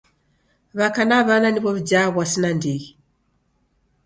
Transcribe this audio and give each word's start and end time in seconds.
W'aka 0.77 1.03
na 1.09 1.17
w'ana 1.27 1.49
niw'o 1.51 1.71
w'ijaa 1.75 2.13
w'asi 2.15 2.37
nandighi. 2.43 2.89